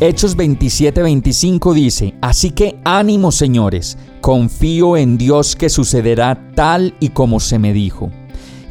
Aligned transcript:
Hechos 0.00 0.36
27:25 0.36 1.74
dice, 1.74 2.14
Así 2.20 2.52
que 2.52 2.78
ánimo 2.84 3.32
señores, 3.32 3.98
confío 4.20 4.96
en 4.96 5.18
Dios 5.18 5.56
que 5.56 5.68
sucederá 5.68 6.52
tal 6.54 6.94
y 7.00 7.08
como 7.08 7.40
se 7.40 7.58
me 7.58 7.72
dijo. 7.72 8.08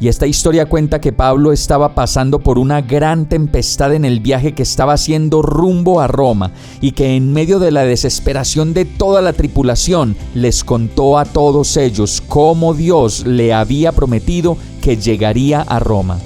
Y 0.00 0.08
esta 0.08 0.26
historia 0.26 0.64
cuenta 0.66 1.02
que 1.02 1.12
Pablo 1.12 1.52
estaba 1.52 1.94
pasando 1.94 2.38
por 2.38 2.58
una 2.58 2.80
gran 2.80 3.28
tempestad 3.28 3.92
en 3.92 4.06
el 4.06 4.20
viaje 4.20 4.54
que 4.54 4.62
estaba 4.62 4.94
haciendo 4.94 5.42
rumbo 5.42 6.00
a 6.00 6.06
Roma 6.06 6.52
y 6.80 6.92
que 6.92 7.14
en 7.14 7.30
medio 7.34 7.58
de 7.58 7.72
la 7.72 7.84
desesperación 7.84 8.72
de 8.72 8.86
toda 8.86 9.20
la 9.20 9.34
tripulación 9.34 10.16
les 10.34 10.64
contó 10.64 11.18
a 11.18 11.26
todos 11.26 11.76
ellos 11.76 12.22
cómo 12.26 12.72
Dios 12.72 13.26
le 13.26 13.52
había 13.52 13.92
prometido 13.92 14.56
que 14.80 14.96
llegaría 14.96 15.60
a 15.60 15.78
Roma. 15.78 16.18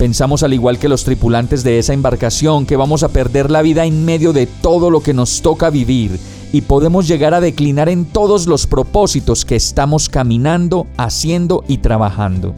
Pensamos 0.00 0.42
al 0.42 0.54
igual 0.54 0.78
que 0.78 0.88
los 0.88 1.04
tripulantes 1.04 1.62
de 1.62 1.78
esa 1.78 1.92
embarcación 1.92 2.64
que 2.64 2.74
vamos 2.74 3.02
a 3.02 3.10
perder 3.10 3.50
la 3.50 3.60
vida 3.60 3.84
en 3.84 4.06
medio 4.06 4.32
de 4.32 4.46
todo 4.46 4.88
lo 4.88 5.02
que 5.02 5.12
nos 5.12 5.42
toca 5.42 5.68
vivir 5.68 6.18
y 6.54 6.62
podemos 6.62 7.06
llegar 7.06 7.34
a 7.34 7.40
declinar 7.42 7.90
en 7.90 8.06
todos 8.06 8.46
los 8.46 8.66
propósitos 8.66 9.44
que 9.44 9.56
estamos 9.56 10.08
caminando, 10.08 10.86
haciendo 10.96 11.64
y 11.68 11.76
trabajando. 11.76 12.54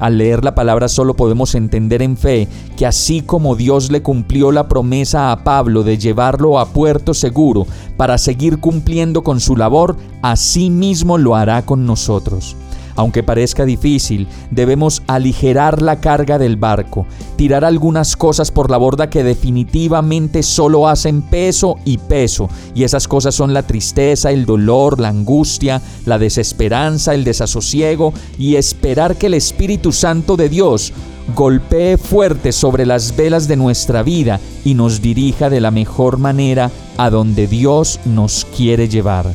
Al 0.00 0.18
leer 0.18 0.42
la 0.42 0.56
palabra 0.56 0.88
solo 0.88 1.14
podemos 1.14 1.54
entender 1.54 2.02
en 2.02 2.16
fe 2.16 2.48
que 2.76 2.84
así 2.84 3.20
como 3.20 3.54
Dios 3.54 3.92
le 3.92 4.02
cumplió 4.02 4.50
la 4.50 4.66
promesa 4.66 5.30
a 5.30 5.44
Pablo 5.44 5.84
de 5.84 5.98
llevarlo 5.98 6.58
a 6.58 6.66
puerto 6.66 7.14
seguro 7.14 7.64
para 7.96 8.18
seguir 8.18 8.58
cumpliendo 8.58 9.22
con 9.22 9.38
su 9.38 9.54
labor, 9.54 9.96
así 10.20 10.68
mismo 10.68 11.16
lo 11.16 11.36
hará 11.36 11.64
con 11.64 11.86
nosotros. 11.86 12.56
Aunque 12.96 13.22
parezca 13.22 13.64
difícil, 13.64 14.28
debemos 14.50 15.02
aligerar 15.06 15.82
la 15.82 16.00
carga 16.00 16.38
del 16.38 16.56
barco, 16.56 17.06
tirar 17.36 17.64
algunas 17.64 18.16
cosas 18.16 18.50
por 18.50 18.70
la 18.70 18.76
borda 18.76 19.10
que 19.10 19.24
definitivamente 19.24 20.42
solo 20.42 20.88
hacen 20.88 21.22
peso 21.22 21.76
y 21.84 21.98
peso, 21.98 22.48
y 22.74 22.84
esas 22.84 23.08
cosas 23.08 23.34
son 23.34 23.54
la 23.54 23.62
tristeza, 23.62 24.30
el 24.30 24.46
dolor, 24.46 25.00
la 25.00 25.08
angustia, 25.08 25.80
la 26.04 26.18
desesperanza, 26.18 27.14
el 27.14 27.24
desasosiego, 27.24 28.12
y 28.38 28.56
esperar 28.56 29.16
que 29.16 29.26
el 29.26 29.34
Espíritu 29.34 29.92
Santo 29.92 30.36
de 30.36 30.48
Dios 30.48 30.92
golpee 31.34 31.96
fuerte 31.96 32.52
sobre 32.52 32.84
las 32.84 33.16
velas 33.16 33.48
de 33.48 33.56
nuestra 33.56 34.02
vida 34.02 34.40
y 34.64 34.74
nos 34.74 35.00
dirija 35.00 35.50
de 35.50 35.60
la 35.60 35.70
mejor 35.70 36.18
manera 36.18 36.70
a 36.96 37.10
donde 37.10 37.46
Dios 37.46 38.00
nos 38.04 38.44
quiere 38.56 38.88
llevar. 38.88 39.32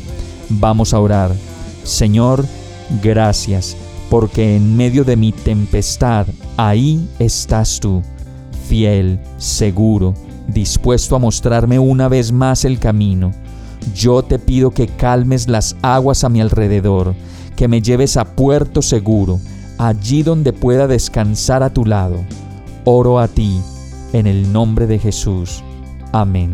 Vamos 0.49 0.93
a 0.93 0.99
orar. 0.99 1.31
Señor, 1.83 2.45
Gracias, 3.03 3.75
porque 4.09 4.55
en 4.55 4.77
medio 4.77 5.03
de 5.03 5.15
mi 5.15 5.31
tempestad, 5.31 6.27
ahí 6.55 7.07
estás 7.19 7.79
tú, 7.79 8.01
fiel, 8.67 9.19
seguro, 9.37 10.13
dispuesto 10.47 11.15
a 11.15 11.19
mostrarme 11.19 11.79
una 11.79 12.07
vez 12.07 12.31
más 12.31 12.65
el 12.65 12.79
camino. 12.79 13.31
Yo 13.93 14.23
te 14.23 14.39
pido 14.39 14.71
que 14.71 14.87
calmes 14.87 15.47
las 15.47 15.75
aguas 15.81 16.23
a 16.23 16.29
mi 16.29 16.41
alrededor, 16.41 17.13
que 17.55 17.67
me 17.67 17.81
lleves 17.81 18.17
a 18.17 18.25
puerto 18.25 18.81
seguro, 18.81 19.39
allí 19.77 20.23
donde 20.23 20.53
pueda 20.53 20.87
descansar 20.87 21.63
a 21.63 21.69
tu 21.69 21.85
lado. 21.85 22.23
Oro 22.85 23.19
a 23.19 23.27
ti, 23.27 23.59
en 24.13 24.27
el 24.27 24.51
nombre 24.51 24.87
de 24.87 24.99
Jesús. 24.99 25.63
Amén. 26.13 26.53